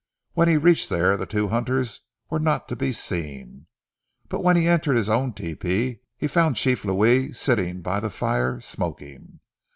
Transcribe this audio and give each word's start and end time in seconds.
When 0.33 0.47
he 0.47 0.57
reached 0.57 0.89
there 0.89 1.15
the 1.15 1.27
two 1.27 1.49
hunters 1.49 1.99
were 2.31 2.39
not 2.39 2.67
to 2.69 2.75
be 2.75 2.91
seen, 2.91 3.67
but 4.29 4.41
when 4.43 4.55
he 4.55 4.65
entered 4.67 4.95
his 4.95 5.09
own 5.11 5.31
tepee 5.31 5.99
he 6.17 6.27
found 6.27 6.55
Chief 6.55 6.83
Louis 6.83 7.33
sitting 7.33 7.81
by 7.83 7.99
the 7.99 8.09
fire, 8.09 8.59
smoking. 8.61 9.41